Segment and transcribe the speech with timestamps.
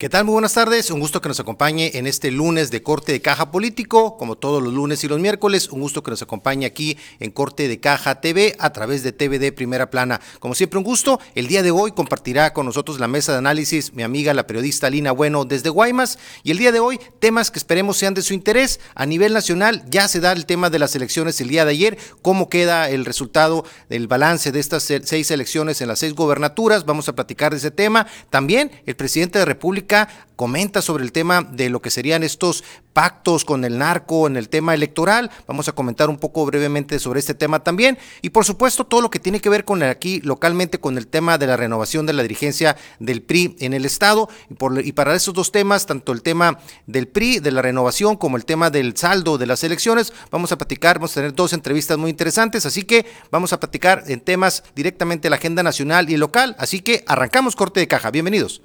[0.00, 0.26] ¿Qué tal?
[0.26, 0.92] Muy buenas tardes.
[0.92, 4.62] Un gusto que nos acompañe en este lunes de corte de caja político, como todos
[4.62, 5.70] los lunes y los miércoles.
[5.70, 9.52] Un gusto que nos acompañe aquí en corte de caja TV a través de TVD
[9.52, 10.20] Primera Plana.
[10.38, 11.18] Como siempre, un gusto.
[11.34, 14.88] El día de hoy compartirá con nosotros la mesa de análisis mi amiga, la periodista
[14.88, 16.20] Lina Bueno desde Guaymas.
[16.44, 18.78] Y el día de hoy, temas que esperemos sean de su interés.
[18.94, 21.98] A nivel nacional, ya se da el tema de las elecciones el día de ayer.
[22.22, 26.86] ¿Cómo queda el resultado del balance de estas seis elecciones en las seis gobernaturas?
[26.86, 28.06] Vamos a platicar de ese tema.
[28.30, 29.87] También el presidente de la República
[30.36, 34.48] comenta sobre el tema de lo que serían estos pactos con el narco en el
[34.48, 35.30] tema electoral.
[35.48, 37.98] Vamos a comentar un poco brevemente sobre este tema también.
[38.22, 41.38] Y por supuesto, todo lo que tiene que ver con aquí localmente con el tema
[41.38, 44.28] de la renovación de la dirigencia del PRI en el Estado.
[44.48, 48.36] Y, y para esos dos temas, tanto el tema del PRI, de la renovación, como
[48.36, 51.98] el tema del saldo de las elecciones, vamos a platicar, vamos a tener dos entrevistas
[51.98, 52.64] muy interesantes.
[52.64, 56.54] Así que vamos a platicar en temas directamente de la agenda nacional y local.
[56.58, 58.10] Así que arrancamos corte de caja.
[58.10, 58.62] Bienvenidos.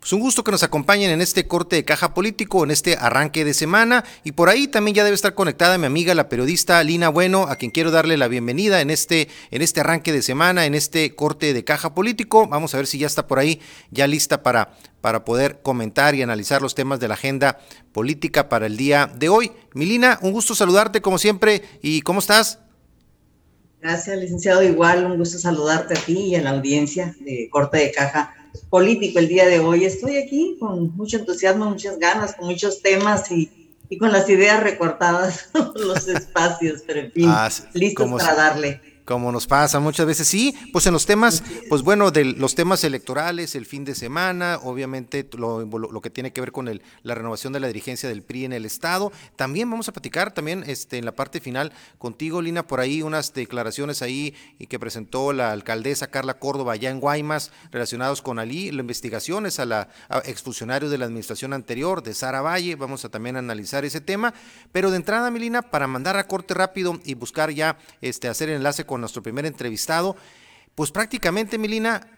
[0.00, 3.44] Pues un gusto que nos acompañen en este corte de caja político, en este arranque
[3.44, 4.02] de semana.
[4.24, 7.56] Y por ahí también ya debe estar conectada mi amiga, la periodista Lina Bueno, a
[7.56, 11.52] quien quiero darle la bienvenida en este, en este arranque de semana, en este corte
[11.52, 12.48] de caja político.
[12.48, 16.22] Vamos a ver si ya está por ahí, ya lista para, para poder comentar y
[16.22, 17.58] analizar los temas de la agenda
[17.92, 19.52] política para el día de hoy.
[19.74, 21.60] Milina, un gusto saludarte como siempre.
[21.82, 22.58] ¿Y cómo estás?
[23.82, 24.62] Gracias, licenciado.
[24.62, 28.34] Igual, un gusto saludarte a ti y a la audiencia de Corte de Caja
[28.68, 29.84] político el día de hoy.
[29.84, 33.50] Estoy aquí con mucho entusiasmo, muchas ganas, con muchos temas y,
[33.88, 39.32] y con las ideas recortadas, los espacios, pero en fin, ah, listos para darle como
[39.32, 40.28] nos pasa muchas veces.
[40.28, 44.60] Sí, pues en los temas, pues bueno, de los temas electorales, el fin de semana,
[44.62, 48.22] obviamente lo, lo, que tiene que ver con el, la renovación de la dirigencia del
[48.22, 49.10] PRI en el Estado.
[49.34, 53.34] También vamos a platicar también este, en la parte final contigo, Lina, por ahí unas
[53.34, 58.70] declaraciones ahí y que presentó la alcaldesa Carla Córdoba allá en Guaymas relacionados con Ali,
[58.70, 59.88] las investigaciones a la
[60.24, 62.76] exfuncionario de la administración anterior, de Sara Valle.
[62.76, 64.34] Vamos a también analizar ese tema.
[64.70, 68.86] Pero de entrada, Milina, para mandar a corte rápido y buscar ya este, hacer enlace
[68.86, 70.16] con nuestro primer entrevistado,
[70.74, 72.08] pues prácticamente, Milina,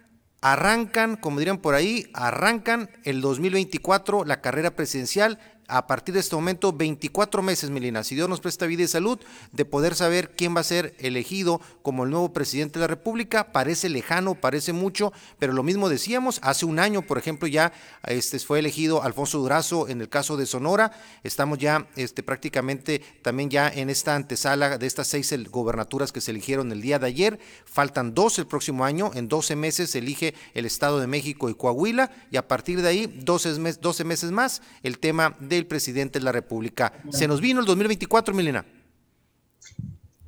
[0.40, 5.38] arrancan, como dirían por ahí, arrancan el 2024 la carrera presidencial
[5.68, 9.18] a partir de este momento 24 meses, Melina, si Dios nos presta vida y salud,
[9.52, 13.52] de poder saber quién va a ser elegido como el nuevo presidente de la República.
[13.52, 17.72] Parece lejano, parece mucho, pero lo mismo decíamos, hace un año, por ejemplo, ya
[18.06, 20.92] este, fue elegido Alfonso Durazo en el caso de Sonora.
[21.22, 26.30] Estamos ya este, prácticamente también ya en esta antesala de estas seis gobernaturas que se
[26.32, 27.38] eligieron el día de ayer.
[27.64, 31.54] Faltan dos el próximo año, en 12 meses se elige el Estado de México y
[31.54, 36.24] Coahuila, y a partir de ahí, 12, 12 meses más, el tema del presidente de
[36.24, 36.92] la República.
[37.10, 38.64] Se nos vino el 2024, Milena.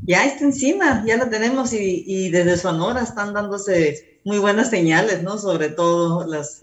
[0.07, 5.39] Ya está encima, ya lo tenemos y, desde Sonora están dándose muy buenas señales, ¿no?
[5.39, 6.61] Sobre todo las,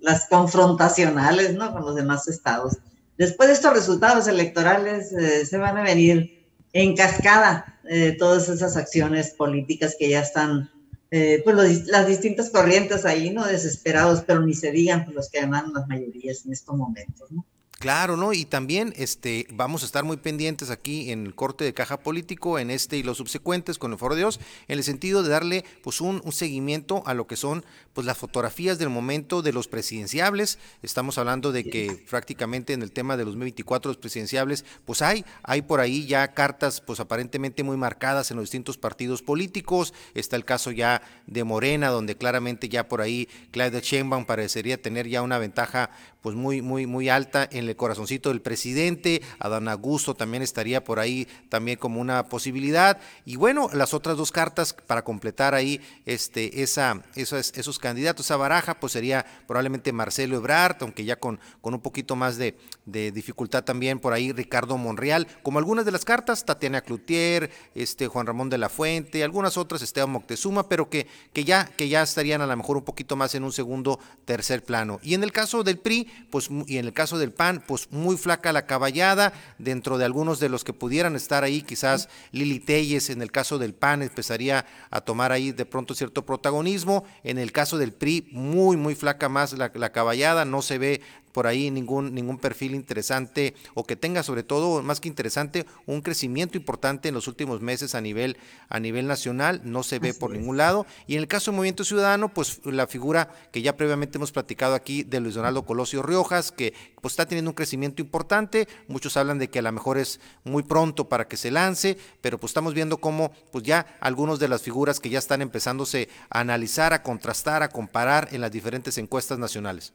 [0.00, 1.72] las confrontacionales, ¿no?
[1.72, 2.78] Con los demás estados.
[3.18, 8.76] Después de estos resultados electorales eh, se van a venir en cascada eh, todas esas
[8.76, 10.70] acciones políticas que ya están,
[11.10, 13.46] eh, pues las distintas corrientes ahí, ¿no?
[13.46, 17.44] Desesperados, pero ni se digan pues, los que ganan las mayorías en estos momentos, ¿no?
[17.78, 18.32] Claro, ¿no?
[18.32, 22.58] Y también este, vamos a estar muy pendientes aquí en el corte de caja político,
[22.58, 25.64] en este y los subsecuentes, con el foro de Dios, en el sentido de darle
[25.82, 29.68] pues un, un, seguimiento a lo que son pues las fotografías del momento de los
[29.68, 30.58] presidenciables.
[30.82, 35.26] Estamos hablando de que prácticamente en el tema de los 2024 los presidenciables, pues hay,
[35.42, 39.92] hay por ahí ya cartas pues aparentemente muy marcadas en los distintos partidos políticos.
[40.14, 45.08] Está el caso ya de Morena, donde claramente ya por ahí Claudia Sheinbaum parecería tener
[45.08, 45.90] ya una ventaja
[46.26, 50.98] pues muy, muy, muy alta en el corazoncito del presidente, Adán Augusto también estaría por
[50.98, 56.64] ahí también como una posibilidad, y bueno, las otras dos cartas para completar ahí este,
[56.64, 61.74] esa, esos, esos candidatos, esa baraja, pues sería probablemente Marcelo Ebrard, aunque ya con, con
[61.74, 66.04] un poquito más de, de dificultad también por ahí Ricardo Monreal, como algunas de las
[66.04, 71.06] cartas, Tatiana Cloutier, este, Juan Ramón de la Fuente, algunas otras, Esteban Moctezuma, pero que,
[71.32, 74.64] que, ya, que ya estarían a lo mejor un poquito más en un segundo, tercer
[74.64, 74.98] plano.
[75.04, 78.16] Y en el caso del PRI, pues, y en el caso del PAN, pues muy
[78.16, 83.10] flaca la caballada, dentro de algunos de los que pudieran estar ahí, quizás Lili Telles,
[83.10, 87.52] en el caso del PAN, empezaría a tomar ahí de pronto cierto protagonismo, en el
[87.52, 91.02] caso del PRI, muy, muy flaca más la, la caballada, no se ve
[91.36, 96.00] por ahí ningún, ningún perfil interesante o que tenga sobre todo, más que interesante, un
[96.00, 98.38] crecimiento importante en los últimos meses a nivel,
[98.70, 100.86] a nivel nacional, no se ve por ningún lado.
[101.06, 104.74] Y en el caso del Movimiento Ciudadano, pues la figura que ya previamente hemos platicado
[104.74, 106.72] aquí de Luis Donaldo Colosio Riojas, que
[107.02, 110.62] pues está teniendo un crecimiento importante, muchos hablan de que a lo mejor es muy
[110.62, 114.62] pronto para que se lance, pero pues estamos viendo cómo pues ya algunos de las
[114.62, 119.38] figuras que ya están empezándose a analizar, a contrastar, a comparar en las diferentes encuestas
[119.38, 119.92] nacionales.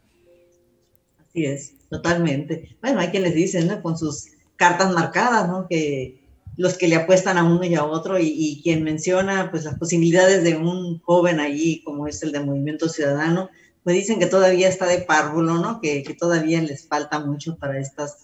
[1.31, 2.75] Así es, totalmente.
[2.81, 3.81] Bueno, hay quienes dicen, ¿no?
[3.81, 5.65] Con sus cartas marcadas, ¿no?
[5.69, 6.19] Que
[6.57, 10.43] los que le apuestan a uno y a otro y, quien menciona pues las posibilidades
[10.43, 13.49] de un joven allí como es el de Movimiento Ciudadano,
[13.83, 15.79] pues dicen que todavía está de párvulo, ¿no?
[15.79, 18.17] Que, que todavía les falta mucho para estas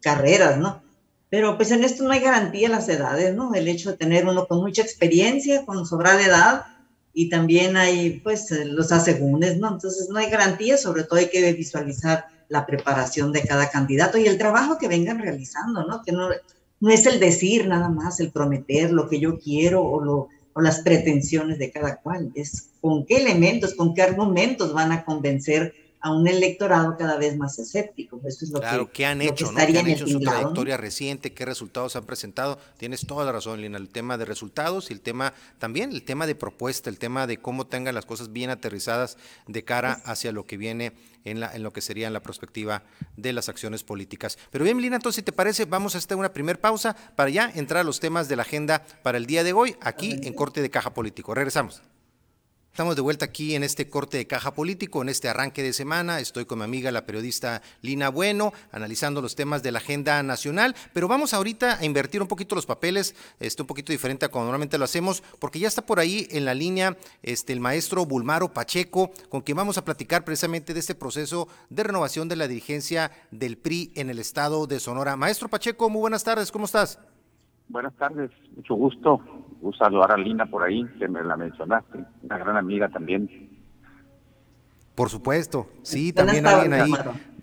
[0.00, 0.82] carreras, ¿no?
[1.28, 3.54] Pero pues en esto no hay garantía las edades, ¿no?
[3.54, 6.66] El hecho de tener uno con mucha experiencia, con sobrada edad,
[7.12, 9.68] y también hay pues los asegúnes, ¿no?
[9.72, 14.26] Entonces no hay garantía, sobre todo hay que visualizar la preparación de cada candidato y
[14.26, 16.02] el trabajo que vengan realizando, ¿no?
[16.02, 16.28] Que no,
[16.80, 20.60] no es el decir nada más, el prometer lo que yo quiero o, lo, o
[20.60, 25.72] las pretensiones de cada cual, es con qué elementos, con qué argumentos van a convencer
[26.02, 28.20] a un electorado cada vez más escéptico.
[28.24, 29.52] Eso es lo claro, que, ¿qué han hecho?
[29.52, 29.64] ¿no?
[29.64, 31.32] ¿Qué han hecho en su trayectoria reciente?
[31.32, 32.58] ¿Qué resultados han presentado?
[32.76, 36.26] Tienes toda la razón, Lina, el tema de resultados y el tema también, el tema
[36.26, 39.16] de propuesta, el tema de cómo tengan las cosas bien aterrizadas
[39.46, 40.92] de cara hacia lo que viene
[41.24, 42.82] en, la, en lo que sería en la perspectiva
[43.16, 44.38] de las acciones políticas.
[44.50, 47.50] Pero bien, Lina, entonces, si te parece, vamos a hacer una primera pausa para ya
[47.54, 50.62] entrar a los temas de la agenda para el día de hoy, aquí en Corte
[50.62, 51.32] de Caja Político.
[51.32, 51.80] Regresamos.
[52.72, 56.20] Estamos de vuelta aquí en este corte de caja político, en este arranque de semana.
[56.20, 60.74] Estoy con mi amiga, la periodista Lina Bueno, analizando los temas de la agenda nacional.
[60.94, 64.46] Pero vamos ahorita a invertir un poquito los papeles, este, un poquito diferente a como
[64.46, 68.54] normalmente lo hacemos, porque ya está por ahí en la línea este, el maestro Bulmaro
[68.54, 73.10] Pacheco, con quien vamos a platicar precisamente de este proceso de renovación de la dirigencia
[73.30, 75.14] del PRI en el estado de Sonora.
[75.14, 76.98] Maestro Pacheco, muy buenas tardes, ¿cómo estás?
[77.68, 79.20] Buenas tardes, mucho gusto.
[79.62, 83.48] Gusto saludar a Lina por ahí, que me la mencionaste, una gran amiga también.
[84.96, 86.92] Por supuesto, sí, también alguien ahí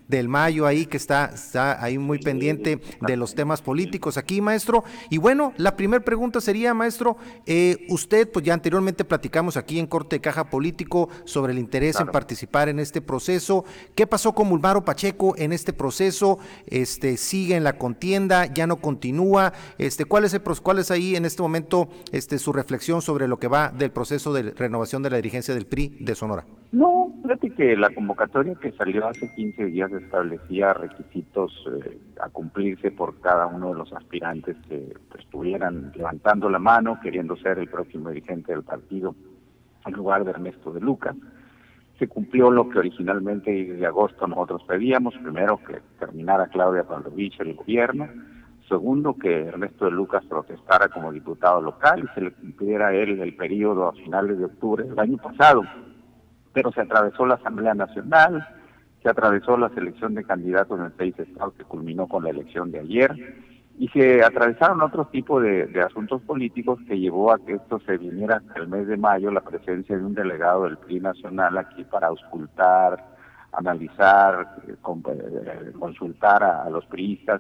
[0.10, 4.84] del Mayo ahí que está, está ahí muy pendiente de los temas políticos aquí, maestro.
[5.10, 7.16] Y bueno, la primera pregunta sería, maestro,
[7.46, 12.00] eh, usted, pues ya anteriormente platicamos aquí en Corte de Caja Político sobre el interés
[12.00, 13.64] en participar en este proceso.
[13.96, 16.40] ¿Qué pasó con Mulmaro Pacheco en este proceso?
[16.66, 18.48] Este, ¿Sigue en la contienda?
[18.48, 19.54] ¿Ya no continúa?
[19.78, 23.38] Este, ¿cuál, es el, ¿Cuál es ahí en este momento este, su reflexión sobre lo
[23.38, 26.46] que va del proceso de renovación de la dirigencia del PRI de Sonora?
[26.72, 32.92] No, fíjate que la convocatoria que salió hace 15 días establecía requisitos eh, a cumplirse
[32.92, 38.10] por cada uno de los aspirantes que estuvieran levantando la mano, queriendo ser el próximo
[38.10, 39.16] dirigente del partido,
[39.86, 41.16] en lugar de Ernesto de Lucas.
[41.98, 47.56] Se cumplió lo que originalmente desde agosto nosotros pedíamos, primero que terminara Claudia Pavlovich el
[47.56, 48.08] gobierno,
[48.70, 53.36] segundo que Ernesto de Lucas protestara como diputado local y se le cumpliera él el
[53.36, 55.64] periodo a finales de octubre del año pasado.
[56.54, 58.48] Pero se atravesó la Asamblea Nacional,
[59.02, 62.80] se atravesó la selección de candidatos en seis estados que culminó con la elección de
[62.80, 63.16] ayer
[63.78, 68.38] y se atravesaron otro tipo de, asuntos políticos que llevó a que esto se viniera
[68.38, 72.08] hasta el mes de mayo la presencia de un delegado del PRI nacional aquí para
[72.08, 73.02] auscultar,
[73.54, 74.76] analizar, eh,
[75.80, 77.40] consultar a, los priistas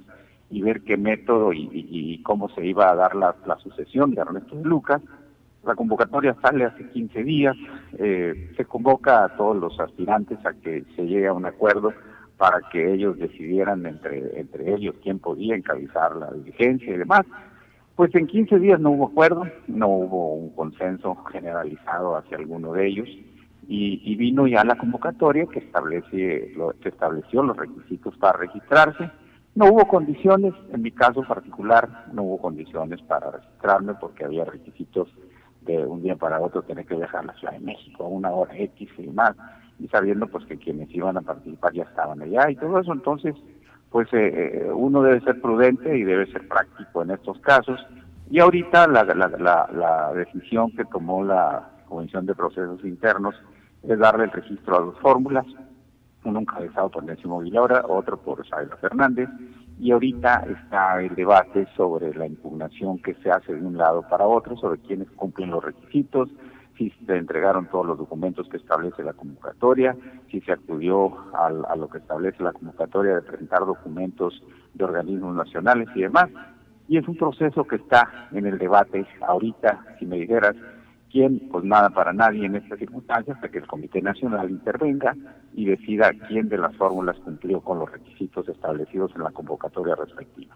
[0.49, 4.55] y ver qué método y, cómo se iba a dar la, la sucesión de Ernesto
[4.63, 5.01] Lucas
[5.63, 7.55] la convocatoria sale hace 15 días,
[7.97, 11.93] eh, se convoca a todos los aspirantes a que se llegue a un acuerdo
[12.37, 17.25] para que ellos decidieran entre, entre ellos quién podía encabezar la dirigencia y demás.
[17.95, 22.87] Pues en 15 días no hubo acuerdo, no hubo un consenso generalizado hacia alguno de
[22.87, 23.09] ellos
[23.67, 29.11] y, vino ya la convocatoria que establece, lo, que estableció los requisitos para registrarse.
[29.53, 35.09] No hubo condiciones, en mi caso particular, no hubo condiciones para registrarme porque había requisitos
[35.77, 38.57] de un día para otro tener que viajar la Ciudad de México, a una hora
[38.57, 39.35] X y más,
[39.79, 43.35] y sabiendo pues que quienes iban a participar ya estaban allá y todo eso, entonces
[43.91, 47.79] pues eh, eh, uno debe ser prudente y debe ser práctico en estos casos.
[48.29, 53.35] Y ahorita la, la, la, decisión que tomó la Comisión de Procesos Internos
[53.81, 55.45] es darle el registro a dos fórmulas,
[56.23, 59.29] uno encabezado por Décimo Villara, otro por Saila Fernández,
[59.79, 64.27] y ahorita está el debate sobre la impugnación que se hace de un lado para
[64.27, 66.29] otro, sobre quiénes cumplen los requisitos,
[66.77, 69.95] si se entregaron todos los documentos que establece la convocatoria,
[70.29, 74.41] si se acudió a lo que establece la convocatoria de presentar documentos
[74.73, 76.29] de organismos nacionales y demás.
[76.87, 80.55] Y es un proceso que está en el debate ahorita, si me dijeras,
[81.11, 81.49] ¿Quién?
[81.49, 85.15] Pues nada para nadie en esta circunstancia hasta que el Comité Nacional intervenga
[85.53, 90.55] y decida quién de las fórmulas cumplió con los requisitos establecidos en la convocatoria respectiva.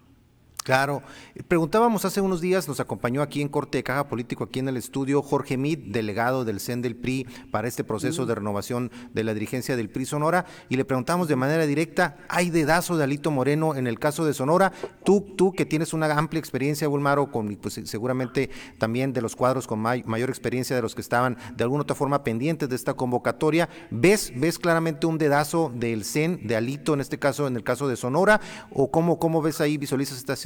[0.64, 1.04] Claro.
[1.50, 4.78] Preguntábamos hace unos días, nos acompañó aquí en Corte de Caja Político, aquí en el
[4.78, 9.34] estudio, Jorge Mid, delegado del CEN del PRI para este proceso de renovación de la
[9.34, 13.76] dirigencia del PRI Sonora, y le preguntamos de manera directa, ¿hay dedazo de Alito Moreno
[13.76, 14.72] en el caso de Sonora?
[15.04, 19.68] Tú, tú que tienes una amplia experiencia, Bulmaro, con pues, seguramente también de los cuadros
[19.68, 23.68] con mayor experiencia de los que estaban de alguna otra forma pendientes de esta convocatoria,
[23.92, 27.90] ¿ves, ves claramente un dedazo del CEN, de Alito en este caso, en el caso
[27.90, 28.40] de Sonora,
[28.72, 30.38] o cómo, cómo ves ahí, visualizas esta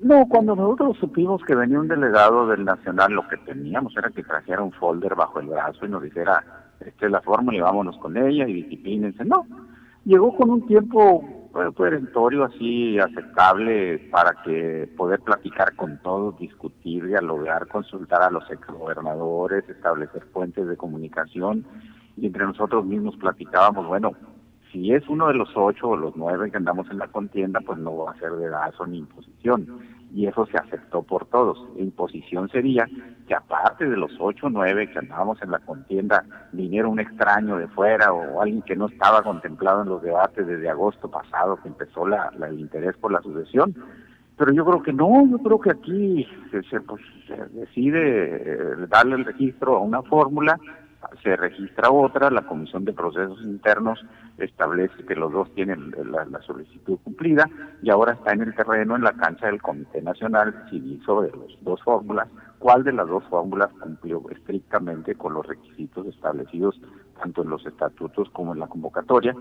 [0.00, 4.22] No, cuando nosotros supimos que venía un delegado del Nacional, lo que teníamos era que
[4.22, 6.44] trajera un folder bajo el brazo y nos dijera,
[6.80, 9.24] esta es la fórmula y vámonos con ella y disciplínense.
[9.24, 9.44] No,
[10.04, 17.66] llegó con un tiempo perentorio así aceptable para que poder platicar con todos, discutir, dialogar,
[17.66, 21.64] consultar a los exgobernadores, establecer fuentes de comunicación
[22.16, 24.12] y entre nosotros mismos platicábamos, bueno,
[24.72, 27.78] si es uno de los ocho o los nueve que andamos en la contienda, pues
[27.78, 29.66] no va a ser de gaso ni imposición.
[30.14, 31.58] Y eso se aceptó por todos.
[31.76, 32.88] Imposición sería
[33.26, 37.56] que aparte de los ocho o nueve que andábamos en la contienda, viniera un extraño
[37.56, 41.68] de fuera o alguien que no estaba contemplado en los debates desde agosto pasado, que
[41.68, 43.74] empezó la, el interés por la sucesión.
[44.38, 46.26] Pero yo creo que no, yo creo que aquí
[46.70, 50.58] se, pues, se decide eh, darle el registro a una fórmula
[51.22, 54.04] se registra otra, la Comisión de Procesos Internos
[54.36, 57.48] establece que los dos tienen la, solicitud cumplida
[57.82, 61.48] y ahora está en el terreno, en la cancha del Comité Nacional Civil sobre las
[61.62, 62.28] dos fórmulas,
[62.58, 66.80] cuál de las dos fórmulas cumplió estrictamente con los requisitos establecidos
[67.20, 69.34] tanto en los estatutos como en la convocatoria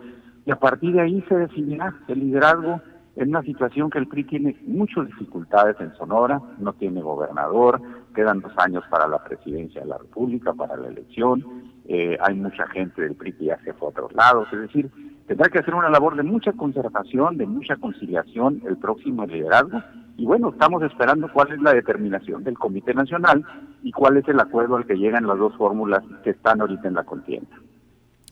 [0.46, 2.82] y a partir de ahí se definirá el liderazgo
[3.18, 7.82] en una situación que el PRI tiene muchas dificultades en Sonora, no tiene gobernador,
[8.18, 11.46] quedan dos años para la presidencia de la República, para la elección,
[11.86, 14.90] eh, hay mucha gente del PRI que ya se fue a otros lados, es decir,
[15.28, 19.84] tendrá que hacer una labor de mucha conservación, de mucha conciliación el próximo liderazgo,
[20.18, 23.46] y bueno, estamos esperando cuál es la determinación del Comité Nacional
[23.84, 26.96] y cuál es el acuerdo al que llegan las dos fórmulas que están ahorita en
[26.96, 27.56] la contienda.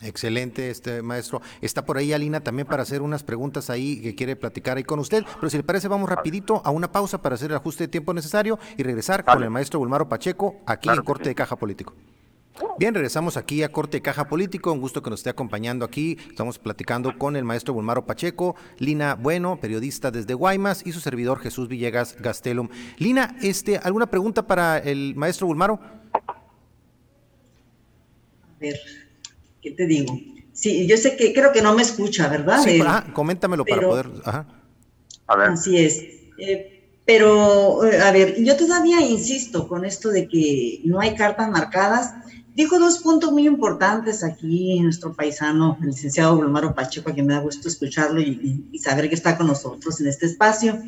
[0.06, 1.42] Excelente, este maestro.
[1.62, 5.00] Está por ahí Alina también para hacer unas preguntas ahí que quiere platicar ahí con
[5.00, 5.24] usted.
[5.40, 8.14] Pero si le parece, vamos rapidito a una pausa para hacer el ajuste de tiempo
[8.14, 11.94] necesario y regresar con el maestro Bulmaro Pacheco aquí en Corte de Caja Político.
[12.78, 14.72] Bien, regresamos aquí a Corte de Caja Político.
[14.72, 16.18] Un gusto que nos esté acompañando aquí.
[16.30, 21.40] Estamos platicando con el maestro Bulmaro Pacheco, Lina Bueno, periodista desde Guaymas, y su servidor
[21.40, 22.70] Jesús Villegas Gastelum.
[22.98, 25.80] Lina, este, ¿alguna pregunta para el maestro Bulmaro?
[28.54, 29.05] A ver.
[29.66, 30.20] ¿Qué te digo?
[30.54, 32.62] Sí, yo sé que creo que no me escucha, ¿verdad?
[32.64, 32.80] Sí,
[33.14, 34.10] coméntamelo para poder.
[34.24, 34.46] Ajá.
[35.26, 35.50] A ver.
[35.50, 36.04] Así es.
[36.38, 41.50] Eh, pero, eh, a ver, yo todavía insisto con esto de que no hay cartas
[41.50, 42.14] marcadas.
[42.54, 47.34] Dijo dos puntos muy importantes aquí nuestro paisano, el licenciado Bulmaro Pacheco, a quien me
[47.34, 50.80] da gusto escucharlo y, y saber que está con nosotros en este espacio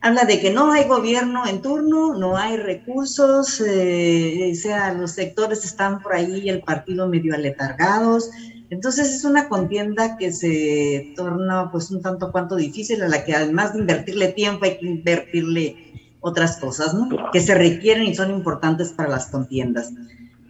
[0.00, 5.64] habla de que no hay gobierno en turno, no hay recursos, eh, sea, los sectores
[5.64, 8.30] están por ahí, el partido medio aletargados.
[8.70, 13.34] Entonces es una contienda que se torna pues un tanto cuanto difícil, a la que
[13.34, 15.76] además de invertirle tiempo hay que invertirle
[16.20, 17.08] otras cosas, ¿no?
[17.32, 19.90] Que se requieren y son importantes para las contiendas.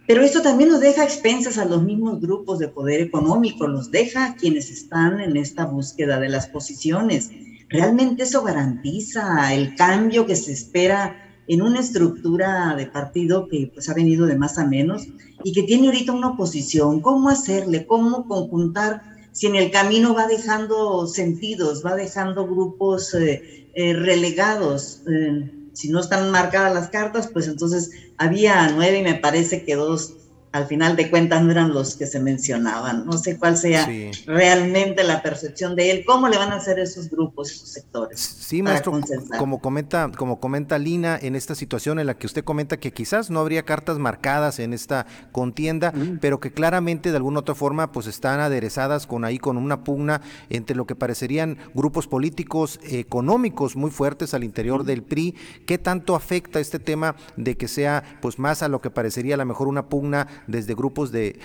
[0.05, 4.25] Pero esto también nos deja expensas a los mismos grupos de poder económico, los deja
[4.25, 7.29] a quienes están en esta búsqueda de las posiciones
[7.69, 11.15] ¿Realmente eso garantiza el cambio que se espera
[11.47, 15.07] en una estructura de partido que pues ha venido de más a menos
[15.43, 16.99] y que tiene ahorita una oposición?
[17.01, 17.85] ¿Cómo hacerle?
[17.85, 19.03] ¿Cómo conjuntar?
[19.31, 25.89] Si en el camino va dejando sentidos, va dejando grupos eh, eh, relegados, eh, si
[25.89, 30.15] no están marcadas las cartas, pues entonces había nueve y me parece que dos
[30.51, 33.05] al final de cuentas no eran los que se mencionaban.
[33.05, 33.87] No sé cuál sea
[34.25, 38.19] realmente la percepción de él, cómo le van a hacer esos grupos, esos sectores.
[38.19, 38.99] Sí, maestro,
[39.37, 43.29] como comenta, como comenta Lina, en esta situación en la que usted comenta que quizás
[43.29, 48.07] no habría cartas marcadas en esta contienda, pero que claramente de alguna otra forma pues
[48.07, 53.91] están aderezadas con ahí con una pugna entre lo que parecerían grupos políticos económicos muy
[53.91, 55.35] fuertes al interior del PRI.
[55.67, 59.37] ¿Qué tanto afecta este tema de que sea pues más a lo que parecería a
[59.37, 61.39] lo mejor una pugna desde grupos de,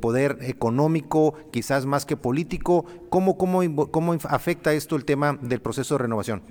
[0.00, 2.84] poder económico, quizás más que político.
[3.08, 6.42] ¿Cómo, cómo, ¿Cómo afecta esto el tema del proceso de renovación?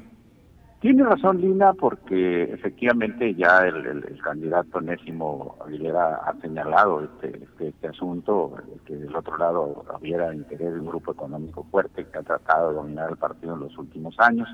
[0.86, 7.88] Tiene razón Lina, porque efectivamente ya el, candidato Nésimo Aguilera ha señalado este, este, este,
[7.88, 8.54] asunto,
[8.86, 12.76] que del otro lado hubiera interés de un grupo económico fuerte que ha tratado de
[12.76, 14.48] dominar el partido en los últimos años.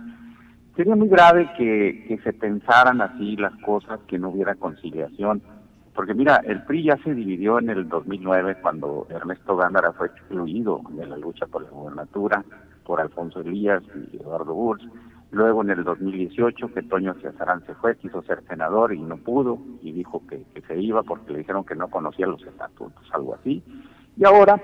[0.78, 5.42] Sería muy grave que, que se pensaran así las cosas, que no hubiera conciliación
[5.94, 10.82] Porque mira, el PRI ya se dividió en el 2009 cuando Ernesto Gándara fue excluido
[10.92, 12.44] de la lucha por la gubernatura
[12.86, 14.84] por Alfonso Elías y Eduardo Burs.
[15.32, 19.60] Luego en el 2018 que Toño Cesarán se fue, quiso ser senador y no pudo
[19.82, 23.36] y dijo que, que se iba porque le dijeron que no conocía los estatutos, algo
[23.36, 23.64] así.
[24.18, 24.62] Y ahora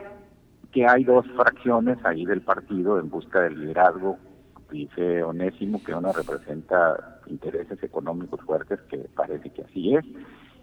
[0.71, 4.17] que hay dos fracciones ahí del partido en busca del liderazgo,
[4.71, 10.05] dice Onésimo que uno representa intereses económicos fuertes, que parece que así es,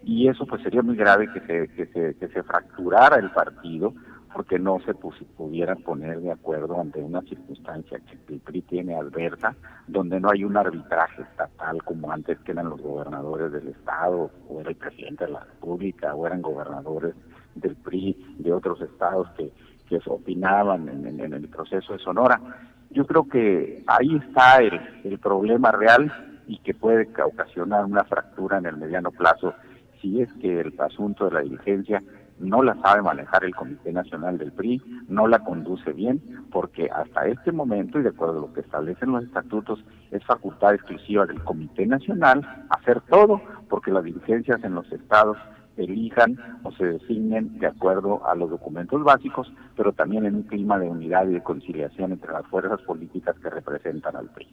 [0.04, 3.94] y eso pues sería muy grave que se, que se, que se fracturara el partido
[4.34, 9.54] porque no se pudieran poner de acuerdo ante una circunstancia que el PRI tiene adversa,
[9.87, 14.61] donde no hay un arbitraje estatal como antes que eran los gobernadores del Estado, o
[14.61, 17.14] era el presidente de la República, o eran gobernadores
[17.54, 19.52] del PRI de otros estados que,
[19.88, 22.40] que opinaban en, en, el proceso de Sonora.
[22.90, 28.58] Yo creo que ahí está el, el problema real y que puede ocasionar una fractura
[28.58, 29.54] en el mediano plazo
[30.04, 32.02] si es que el asunto de la diligencia
[32.38, 36.20] no la sabe manejar el Comité Nacional del PRI, no la conduce bien,
[36.52, 40.75] porque hasta este momento, y de acuerdo a lo que establecen los estatutos, es facultad
[40.75, 45.38] exclusiva del Comité Nacional hacer todo, porque las diligencias en los estados
[45.76, 50.78] elijan o se designen de acuerdo a los documentos básicos, pero también en un clima
[50.78, 54.49] de unidad y de conciliación entre las fuerzas políticas que representan al PRI.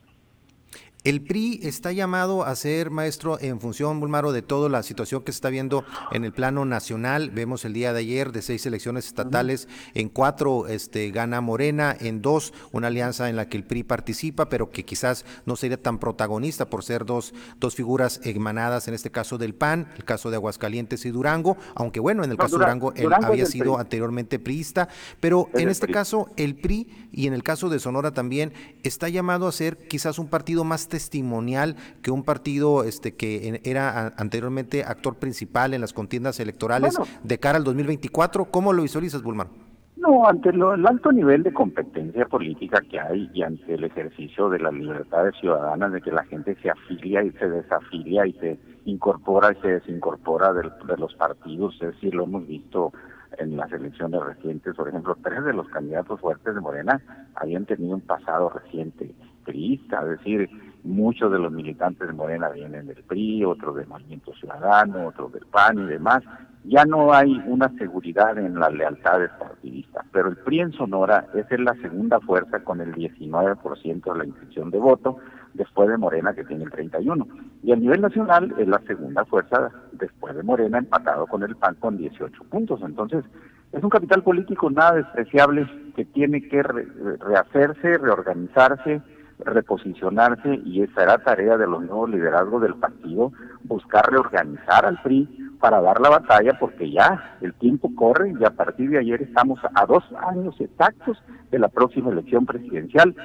[1.04, 5.32] El PRI está llamado a ser maestro en función, Bulmaro, de toda la situación que
[5.32, 7.32] se está viendo en el plano nacional.
[7.32, 12.22] Vemos el día de ayer de seis elecciones estatales, en cuatro este, gana Morena, en
[12.22, 15.98] dos una alianza en la que el PRI participa, pero que quizás no sería tan
[15.98, 20.36] protagonista por ser dos, dos figuras emanadas, en este caso del PAN, el caso de
[20.36, 24.88] Aguascalientes y Durango, aunque bueno, en el caso de Durango, él había sido anteriormente priista,
[25.20, 28.54] pero en este caso el PRI y en el caso de Sonora también
[28.84, 34.14] está llamado a ser quizás un partido más testimonial que un partido este que era
[34.18, 38.46] anteriormente actor principal en las contiendas electorales de cara al 2024.
[38.46, 39.48] ¿Cómo lo visualizas, Bulmar?
[39.96, 44.60] No, ante el alto nivel de competencia política que hay y ante el ejercicio de
[44.60, 49.52] las libertades ciudadanas, de que la gente se afilia y se desafilia y se incorpora
[49.52, 52.92] y se desincorpora de, de los partidos, es decir, lo hemos visto
[53.38, 57.02] en las elecciones recientes, por ejemplo, tres de los candidatos fuertes de Morena
[57.36, 59.14] habían tenido un pasado reciente
[59.46, 60.50] priista, es decir,
[60.84, 65.46] muchos de los militantes de Morena vienen del PRI, otros del Movimiento Ciudadano, otros del
[65.46, 66.24] PAN y demás.
[66.64, 71.60] Ya no hay una seguridad en las lealtades partidistas, pero el PRI en Sonora es
[71.60, 75.18] la segunda fuerza con el 19% de la intención de voto,
[75.54, 77.28] después de Morena que tiene el 31.
[77.64, 81.76] Y a nivel nacional es la segunda fuerza después de Morena empatado con el PAN
[81.80, 82.82] con 18 puntos.
[82.84, 83.26] Entonces,
[83.72, 85.66] es un capital político nada despreciable
[85.96, 89.02] que tiene que rehacerse, reorganizarse,
[89.46, 93.32] reposicionarse y esa era tarea de los nuevos liderazgos del partido,
[93.64, 95.28] buscar reorganizar al PRI
[95.60, 99.60] para dar la batalla porque ya el tiempo corre y a partir de ayer estamos
[99.74, 103.16] a dos años exactos de la próxima elección presidencial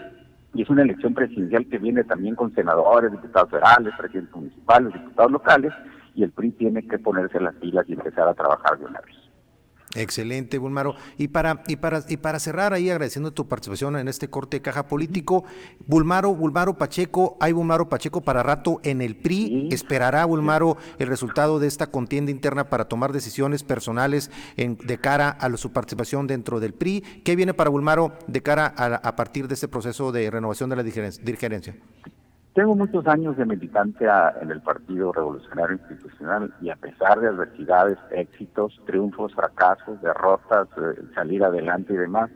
[0.55, 5.33] y es una elección presidencial que viene también con senadores, diputados federales, presidentes municipales, diputados
[5.33, 5.73] locales
[6.15, 9.26] y el PRI tiene que ponerse las pilas y empezar a trabajar de una vez.
[9.97, 10.95] Excelente, Bulmaro.
[11.17, 14.63] Y para, y para, y para cerrar ahí, agradeciendo tu participación en este corte de
[14.63, 15.45] caja político,
[15.87, 19.69] Bulmaro, Bulmaro Pacheco, hay Bulmaro Pacheco para rato en el PRI.
[19.73, 25.31] ¿Esperará Bulmaro el resultado de esta contienda interna para tomar decisiones personales en, de cara
[25.31, 27.01] a su participación dentro del PRI?
[27.25, 30.77] ¿Qué viene para Bulmaro de cara a, a partir de este proceso de renovación de
[30.77, 31.75] la dirigencia?
[32.57, 34.07] Tengo muchos años de militante
[34.41, 41.03] en el Partido Revolucionario Institucional y a pesar de adversidades, éxitos, triunfos, fracasos, derrotas, eh,
[41.15, 42.31] salir adelante y demás,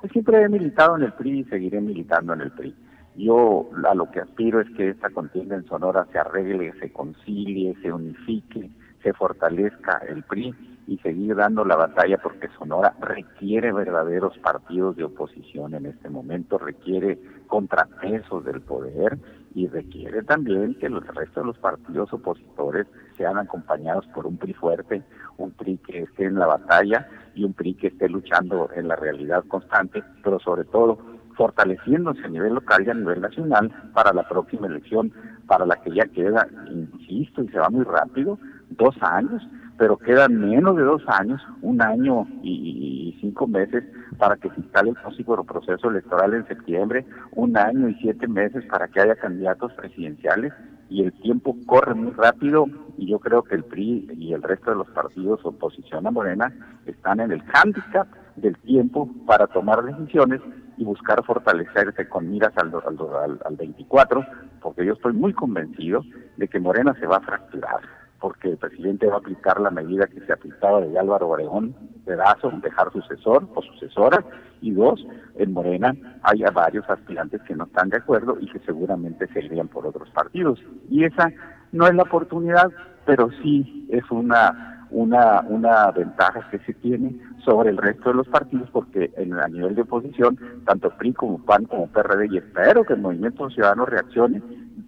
[0.00, 2.72] pues siempre he militado en el PRI y seguiré militando en el PRI.
[3.16, 7.74] Yo a lo que aspiro es que esta contienda en Sonora se arregle, se concilie,
[7.82, 8.70] se unifique,
[9.02, 10.54] se fortalezca el PRI
[10.86, 16.58] y seguir dando la batalla porque Sonora requiere verdaderos partidos de oposición en este momento,
[16.58, 19.18] requiere contrapesos del poder
[19.54, 22.86] y requiere también que los restos de los partidos opositores
[23.16, 25.02] sean acompañados por un PRI fuerte,
[25.38, 28.96] un PRI que esté en la batalla y un PRI que esté luchando en la
[28.96, 30.98] realidad constante, pero sobre todo
[31.36, 35.12] fortaleciéndose a nivel local y a nivel nacional para la próxima elección,
[35.46, 38.38] para la que ya queda, insisto, y se va muy rápido,
[38.70, 39.42] dos años,
[39.76, 43.82] pero quedan menos de dos años, un año y, cinco meses
[44.18, 48.62] para que se instale el próximo proceso electoral en septiembre, un año y siete meses
[48.66, 50.52] para que haya candidatos presidenciales
[50.90, 52.66] y el tiempo corre muy rápido
[52.98, 56.52] y yo creo que el PRI y el resto de los partidos oposición a Morena
[56.84, 60.42] están en el hándicap del tiempo para tomar decisiones
[60.76, 64.22] y buscar fortalecerse con miras al, al, al 24,
[64.60, 66.02] porque yo estoy muy convencido
[66.36, 70.06] de que Morena se va a fracturar porque el presidente va a aplicar la medida
[70.06, 74.24] que se aplicaba de Álvaro Obregón, pedazo, dejar sucesor o sucesora,
[74.62, 75.06] y dos,
[75.36, 79.68] en Morena hay varios aspirantes que no están de acuerdo y que seguramente se irían
[79.68, 80.58] por otros partidos.
[80.88, 81.30] Y esa
[81.72, 82.72] no es la oportunidad,
[83.04, 88.28] pero sí es una una, una ventaja que se tiene sobre el resto de los
[88.28, 92.84] partidos porque en, a nivel de oposición, tanto PRI como PAN como PRD, y espero
[92.84, 94.40] que el Movimiento Ciudadano reaccione,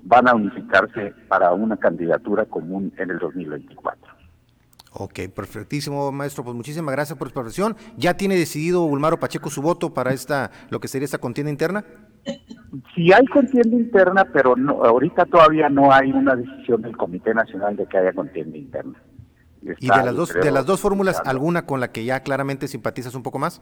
[0.06, 4.14] van a unificarse para una candidatura común en el 2024.
[4.98, 6.42] Ok, perfectísimo, maestro.
[6.42, 7.76] Pues muchísimas gracias por su explicación.
[7.98, 11.84] ¿Ya tiene decidido Ulmaro Pacheco su voto para esta, lo que sería esta contienda interna?
[12.94, 17.76] Sí hay contienda interna, pero no, ahorita todavía no hay una decisión del Comité Nacional
[17.76, 19.02] de que haya contienda interna.
[19.62, 23.14] ¿Y de las dos, de las dos fórmulas, alguna con la que ya claramente simpatizas
[23.14, 23.60] un poco más?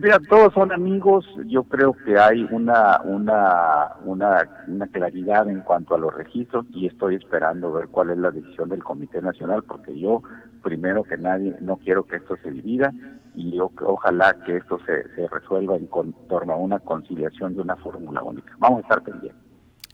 [0.00, 1.24] Mira, todos son amigos.
[1.46, 6.86] Yo creo que hay una, una, una, una claridad en cuanto a los registros y
[6.86, 10.22] estoy esperando ver cuál es la decisión del Comité Nacional, porque yo,
[10.62, 12.92] primero que nadie, no quiero que esto se divida
[13.34, 15.88] y yo, ojalá que esto se, se resuelva en
[16.28, 18.54] torno a una conciliación de una fórmula única.
[18.58, 19.45] Vamos a estar pendientes.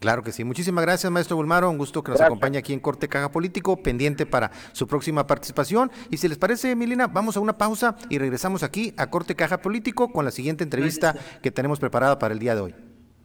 [0.02, 0.42] Claro que sí.
[0.42, 1.70] Muchísimas gracias, maestro Bulmaro.
[1.70, 5.92] Un gusto que nos acompañe aquí en Corte Caja Político, pendiente para su próxima participación.
[6.10, 9.62] Y si les parece, Milina, vamos a una pausa y regresamos aquí a Corte Caja
[9.62, 12.91] Político con la siguiente entrevista que tenemos preparada para el día de hoy.